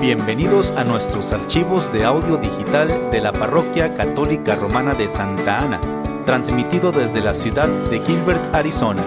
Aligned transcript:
Bienvenidos 0.00 0.70
a 0.78 0.84
nuestros 0.84 1.30
archivos 1.30 1.92
de 1.92 2.04
audio 2.04 2.38
digital 2.38 3.10
de 3.10 3.20
la 3.20 3.32
Parroquia 3.32 3.94
Católica 3.98 4.54
Romana 4.54 4.94
de 4.94 5.08
Santa 5.08 5.58
Ana, 5.58 5.78
transmitido 6.24 6.90
desde 6.90 7.20
la 7.20 7.34
ciudad 7.34 7.68
de 7.68 8.00
Gilbert, 8.00 8.40
Arizona. 8.54 9.04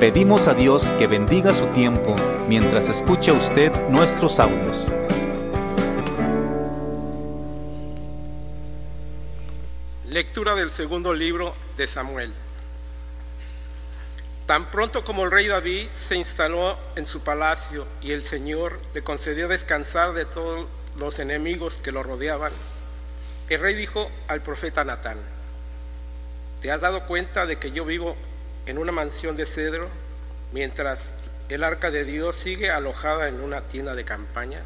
Pedimos 0.00 0.48
a 0.48 0.54
Dios 0.54 0.88
que 0.98 1.06
bendiga 1.06 1.54
su 1.54 1.66
tiempo 1.66 2.16
mientras 2.48 2.88
escucha 2.88 3.32
usted 3.32 3.70
nuestros 3.90 4.40
audios. 4.40 4.88
Lectura 10.04 10.56
del 10.56 10.70
segundo 10.70 11.14
libro 11.14 11.54
de 11.76 11.86
Samuel. 11.86 12.32
Tan 14.48 14.70
pronto 14.70 15.04
como 15.04 15.24
el 15.24 15.30
rey 15.30 15.46
David 15.46 15.88
se 15.92 16.16
instaló 16.16 16.78
en 16.96 17.04
su 17.04 17.20
palacio 17.20 17.86
y 18.00 18.12
el 18.12 18.24
Señor 18.24 18.80
le 18.94 19.02
concedió 19.02 19.46
descansar 19.46 20.14
de 20.14 20.24
todos 20.24 20.66
los 20.96 21.18
enemigos 21.18 21.76
que 21.76 21.92
lo 21.92 22.02
rodeaban, 22.02 22.54
el 23.50 23.60
rey 23.60 23.74
dijo 23.74 24.10
al 24.26 24.40
profeta 24.40 24.84
Natán, 24.84 25.18
¿te 26.62 26.72
has 26.72 26.80
dado 26.80 27.04
cuenta 27.06 27.44
de 27.44 27.58
que 27.58 27.72
yo 27.72 27.84
vivo 27.84 28.16
en 28.64 28.78
una 28.78 28.90
mansión 28.90 29.36
de 29.36 29.44
cedro 29.44 29.90
mientras 30.50 31.12
el 31.50 31.62
arca 31.62 31.90
de 31.90 32.04
Dios 32.04 32.34
sigue 32.34 32.70
alojada 32.70 33.28
en 33.28 33.42
una 33.42 33.68
tienda 33.68 33.94
de 33.94 34.06
campaña? 34.06 34.62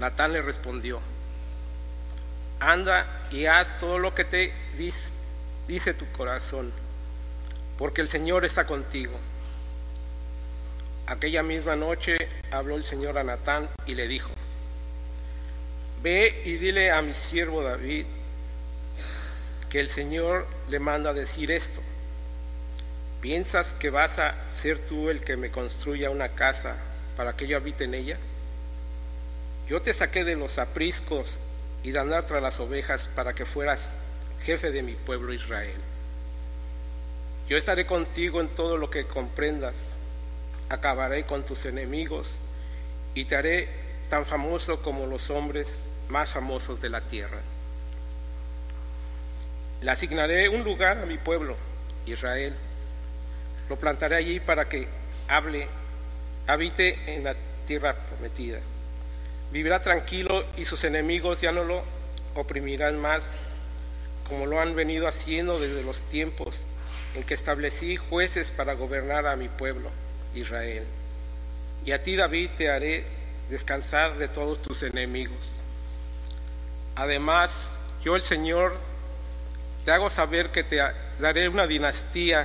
Natán 0.00 0.32
le 0.32 0.42
respondió, 0.42 1.00
anda 2.58 3.22
y 3.30 3.46
haz 3.46 3.78
todo 3.78 4.00
lo 4.00 4.12
que 4.12 4.24
te 4.24 4.52
dice 5.68 5.94
tu 5.94 6.10
corazón 6.10 6.72
porque 7.80 8.02
el 8.02 8.08
Señor 8.08 8.44
está 8.44 8.66
contigo. 8.66 9.14
Aquella 11.06 11.42
misma 11.42 11.76
noche 11.76 12.18
habló 12.50 12.76
el 12.76 12.84
Señor 12.84 13.16
a 13.16 13.24
Natán 13.24 13.70
y 13.86 13.94
le 13.94 14.06
dijo, 14.06 14.30
ve 16.02 16.42
y 16.44 16.58
dile 16.58 16.90
a 16.90 17.00
mi 17.00 17.14
siervo 17.14 17.62
David 17.62 18.04
que 19.70 19.80
el 19.80 19.88
Señor 19.88 20.46
le 20.68 20.78
manda 20.78 21.14
decir 21.14 21.50
esto. 21.50 21.80
¿Piensas 23.22 23.72
que 23.72 23.88
vas 23.88 24.18
a 24.18 24.36
ser 24.50 24.78
tú 24.78 25.08
el 25.08 25.20
que 25.24 25.38
me 25.38 25.50
construya 25.50 26.10
una 26.10 26.34
casa 26.34 26.76
para 27.16 27.34
que 27.34 27.46
yo 27.46 27.56
habite 27.56 27.84
en 27.84 27.94
ella? 27.94 28.18
Yo 29.66 29.80
te 29.80 29.94
saqué 29.94 30.24
de 30.24 30.36
los 30.36 30.58
apriscos 30.58 31.40
y 31.82 31.92
de 31.92 31.98
andar 31.98 32.24
tras 32.24 32.42
las 32.42 32.60
ovejas 32.60 33.08
para 33.14 33.32
que 33.32 33.46
fueras 33.46 33.94
jefe 34.42 34.70
de 34.70 34.82
mi 34.82 34.96
pueblo 34.96 35.32
Israel. 35.32 35.80
Yo 37.50 37.56
estaré 37.56 37.84
contigo 37.84 38.40
en 38.40 38.46
todo 38.46 38.76
lo 38.76 38.90
que 38.90 39.06
comprendas. 39.06 39.96
Acabaré 40.68 41.26
con 41.26 41.44
tus 41.44 41.64
enemigos 41.64 42.38
y 43.12 43.24
te 43.24 43.34
haré 43.34 43.68
tan 44.08 44.24
famoso 44.24 44.82
como 44.82 45.06
los 45.06 45.30
hombres 45.30 45.82
más 46.08 46.30
famosos 46.30 46.80
de 46.80 46.90
la 46.90 47.00
tierra. 47.00 47.40
Le 49.80 49.90
asignaré 49.90 50.48
un 50.48 50.62
lugar 50.62 50.98
a 50.98 51.06
mi 51.06 51.18
pueblo, 51.18 51.56
Israel. 52.06 52.54
Lo 53.68 53.76
plantaré 53.76 54.14
allí 54.14 54.38
para 54.38 54.68
que 54.68 54.86
hable, 55.26 55.66
habite 56.46 57.00
en 57.12 57.24
la 57.24 57.34
tierra 57.66 57.96
prometida. 58.06 58.60
Vivirá 59.50 59.80
tranquilo 59.80 60.44
y 60.56 60.66
sus 60.66 60.84
enemigos 60.84 61.40
ya 61.40 61.50
no 61.50 61.64
lo 61.64 61.82
oprimirán 62.36 63.00
más, 63.00 63.48
como 64.28 64.46
lo 64.46 64.60
han 64.60 64.76
venido 64.76 65.08
haciendo 65.08 65.58
desde 65.58 65.82
los 65.82 66.02
tiempos 66.02 66.68
en 67.14 67.22
que 67.22 67.34
establecí 67.34 67.96
jueces 67.96 68.50
para 68.50 68.74
gobernar 68.74 69.26
a 69.26 69.36
mi 69.36 69.48
pueblo, 69.48 69.90
Israel. 70.34 70.84
Y 71.84 71.92
a 71.92 72.02
ti, 72.02 72.16
David, 72.16 72.50
te 72.56 72.70
haré 72.70 73.04
descansar 73.48 74.16
de 74.18 74.28
todos 74.28 74.62
tus 74.62 74.82
enemigos. 74.82 75.52
Además, 76.94 77.80
yo 78.04 78.16
el 78.16 78.22
Señor 78.22 78.76
te 79.84 79.92
hago 79.92 80.10
saber 80.10 80.50
que 80.52 80.62
te 80.62 80.80
daré 81.18 81.48
una 81.48 81.66
dinastía 81.66 82.44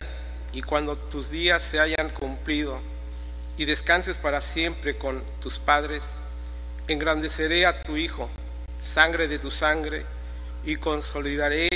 y 0.54 0.62
cuando 0.62 0.96
tus 0.96 1.30
días 1.30 1.62
se 1.62 1.80
hayan 1.80 2.10
cumplido 2.10 2.80
y 3.58 3.66
descanses 3.66 4.18
para 4.18 4.42
siempre 4.42 4.98
con 4.98 5.24
tus 5.42 5.60
padres, 5.60 6.20
engrandeceré 6.88 7.66
a 7.66 7.82
tu 7.82 7.98
Hijo, 7.98 8.30
sangre 8.80 9.28
de 9.28 9.40
tu 9.40 9.52
sangre, 9.52 10.06
y 10.64 10.78
consolidaré 10.78 11.70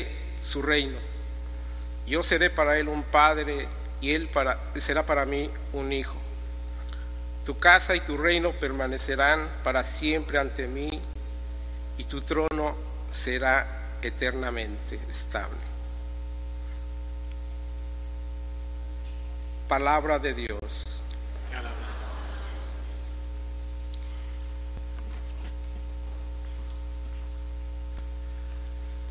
su 0.44 0.62
reino 0.62 0.98
yo 2.10 2.24
seré 2.24 2.50
para 2.50 2.78
él 2.80 2.90
un 2.90 3.04
padre 3.04 3.68
y 4.02 4.12
él 4.12 4.30
será 4.76 5.06
para 5.06 5.26
mí 5.26 5.50
un 5.74 5.94
hijo. 5.94 6.18
Tu 7.46 7.56
casa 7.56 7.96
y 7.96 8.00
tu 8.00 8.18
reino 8.18 8.52
permanecerán 8.54 9.48
para 9.64 9.84
siempre 9.84 10.40
ante 10.40 10.68
mí 10.68 11.02
y 11.98 12.04
tu 12.06 12.22
trono 12.22 12.76
será 13.10 13.98
eternamente 14.02 15.00
estable. 15.10 15.58
Palabra 19.68 20.18
de 20.18 20.34
Dios. 20.34 20.59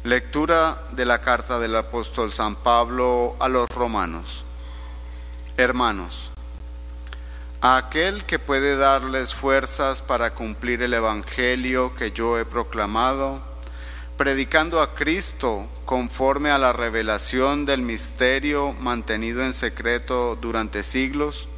Lectura 0.09 0.85
de 0.93 1.05
la 1.05 1.21
carta 1.21 1.59
del 1.59 1.77
apóstol 1.77 2.33
San 2.33 2.57
Pablo 2.57 3.37
a 3.41 3.49
los 3.51 3.69
romanos. 3.69 4.47
Hermanos, 5.59 6.33
a 7.61 7.77
aquel 7.77 8.25
que 8.25 8.39
puede 8.39 8.79
darles 8.79 9.35
fuerzas 9.35 10.01
para 10.01 10.35
cumplir 10.35 10.81
el 10.81 10.95
Evangelio 10.95 11.95
que 11.95 12.11
yo 12.11 12.39
he 12.39 12.47
proclamado, 12.47 13.43
predicando 14.17 14.81
a 14.81 14.95
Cristo 14.95 15.69
conforme 15.85 16.49
a 16.53 16.57
la 16.57 16.73
revelación 16.73 17.67
del 17.67 17.83
misterio 17.83 18.73
mantenido 18.81 19.43
en 19.43 19.53
secreto 19.53 20.39
durante 20.41 20.85
siglos, 20.85 21.51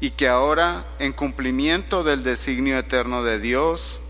y 0.00 0.10
que 0.10 0.26
ahora, 0.26 0.84
en 0.98 1.12
cumplimiento 1.12 2.02
del 2.02 2.24
designio 2.24 2.76
eterno 2.76 3.22
de 3.22 3.38
Dios, 3.38 4.00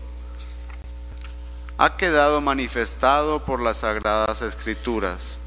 ha 1.79 1.95
quedado 1.95 2.41
manifestado 2.41 3.45
por 3.45 3.61
las 3.61 3.77
sagradas 3.77 4.41
escrituras 4.41 5.39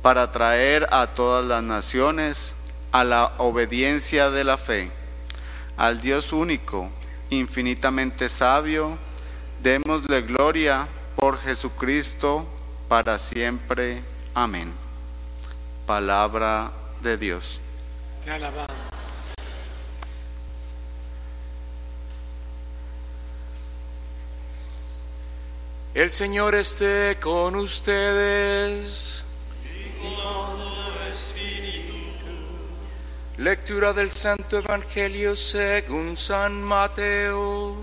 para 0.00 0.30
traer 0.30 0.86
a 0.92 1.08
todas 1.08 1.44
las 1.44 1.60
naciones 1.60 2.54
a 2.92 3.02
la 3.02 3.32
obediencia 3.38 4.30
de 4.30 4.44
la 4.44 4.56
fe, 4.56 4.92
al 5.76 6.00
Dios 6.00 6.32
único, 6.32 6.88
infinitamente 7.30 8.28
sabio, 8.28 8.96
démosle 9.60 10.22
gloria 10.22 10.86
por 11.16 11.36
Jesucristo 11.40 12.46
para 12.88 13.18
siempre. 13.18 14.04
Amén. 14.34 14.72
Palabra 15.84 16.70
de 17.02 17.16
Dios. 17.16 17.60
El 25.92 26.12
Señor 26.12 26.54
esté 26.54 27.18
con 27.20 27.56
ustedes. 27.56 29.24
Lectura 33.38 33.92
del 33.92 34.12
Santo 34.12 34.58
Evangelio 34.58 35.34
según 35.34 36.16
San 36.16 36.62
Mateo. 36.62 37.74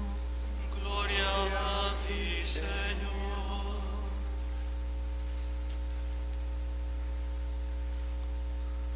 Gloria 0.79 1.28
a 1.28 1.95
ti, 2.07 2.41
Señor. 2.45 3.75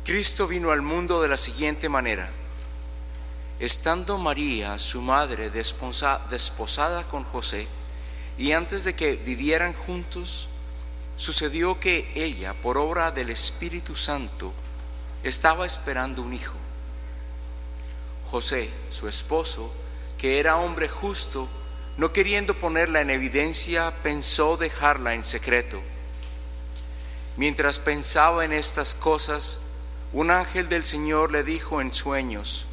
Cristo 0.05 0.47
vino 0.47 0.71
al 0.71 0.81
mundo 0.81 1.21
de 1.21 1.27
la 1.27 1.37
siguiente 1.37 1.89
manera. 1.89 2.29
Estando 3.59 4.17
María, 4.17 4.77
su 4.77 5.01
madre, 5.01 5.49
desposada 5.49 7.03
con 7.09 7.25
José, 7.25 7.67
y 8.41 8.53
antes 8.53 8.83
de 8.83 8.95
que 8.95 9.17
vivieran 9.17 9.71
juntos, 9.71 10.49
sucedió 11.15 11.79
que 11.79 12.11
ella, 12.15 12.55
por 12.55 12.79
obra 12.79 13.11
del 13.11 13.29
Espíritu 13.29 13.95
Santo, 13.95 14.51
estaba 15.21 15.67
esperando 15.67 16.23
un 16.23 16.33
hijo. 16.33 16.55
José, 18.31 18.67
su 18.89 19.07
esposo, 19.07 19.71
que 20.17 20.39
era 20.39 20.57
hombre 20.57 20.89
justo, 20.89 21.47
no 21.97 22.13
queriendo 22.13 22.57
ponerla 22.57 23.01
en 23.01 23.11
evidencia, 23.11 23.93
pensó 24.01 24.57
dejarla 24.57 25.13
en 25.13 25.23
secreto. 25.23 25.79
Mientras 27.37 27.77
pensaba 27.77 28.43
en 28.43 28.53
estas 28.53 28.95
cosas, 28.95 29.59
un 30.13 30.31
ángel 30.31 30.67
del 30.67 30.83
Señor 30.83 31.31
le 31.31 31.43
dijo 31.43 31.79
en 31.79 31.93
sueños, 31.93 32.65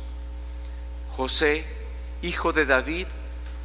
José, 1.15 1.67
hijo 2.23 2.55
de 2.55 2.65
David, 2.65 3.07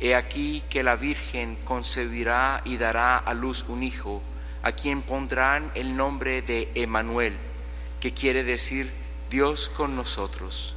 He 0.00 0.14
aquí 0.14 0.62
que 0.68 0.82
la 0.82 0.96
Virgen 0.96 1.56
concebirá 1.64 2.62
y 2.64 2.76
dará 2.76 3.16
a 3.16 3.34
luz 3.34 3.64
un 3.68 3.82
hijo, 3.82 4.22
a 4.62 4.72
quien 4.72 5.02
pondrán 5.02 5.70
el 5.74 5.96
nombre 5.96 6.42
de 6.42 6.70
Emanuel, 6.74 7.36
que 8.00 8.12
quiere 8.12 8.44
decir 8.44 8.92
Dios 9.30 9.68
con 9.68 9.96
nosotros. 9.96 10.74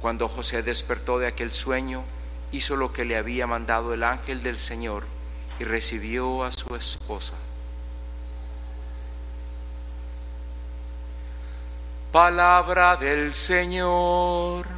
Cuando 0.00 0.28
José 0.28 0.62
despertó 0.62 1.18
de 1.18 1.26
aquel 1.26 1.50
sueño, 1.50 2.04
hizo 2.52 2.76
lo 2.76 2.92
que 2.92 3.04
le 3.04 3.16
había 3.16 3.46
mandado 3.46 3.92
el 3.92 4.04
ángel 4.04 4.42
del 4.42 4.58
Señor 4.58 5.04
y 5.58 5.64
recibió 5.64 6.44
a 6.44 6.52
su 6.52 6.74
esposa. 6.76 7.34
Palabra 12.12 12.96
del 12.96 13.34
Señor. 13.34 14.77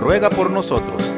ruega 0.00 0.30
por 0.30 0.50
nosotros. 0.50 1.09